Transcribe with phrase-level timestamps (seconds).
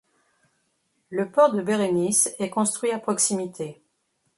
[1.11, 3.83] Le port de Bérénice est construit à proximité.